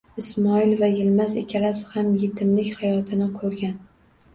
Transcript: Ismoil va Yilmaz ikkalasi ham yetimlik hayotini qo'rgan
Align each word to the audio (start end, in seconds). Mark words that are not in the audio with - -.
Ismoil 0.21 0.73
va 0.79 0.89
Yilmaz 0.93 1.37
ikkalasi 1.43 1.87
ham 1.95 2.11
yetimlik 2.27 2.77
hayotini 2.85 3.33
qo'rgan 3.41 3.83